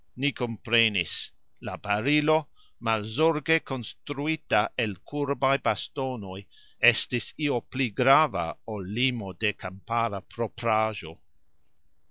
[0.15, 1.29] Ni komprenis.
[1.61, 2.47] La barilo,
[2.87, 6.39] malzorge konstruita el kurbaj bastonoj,
[6.93, 11.19] estis io pli grava, ol limo de kampara proprajxo...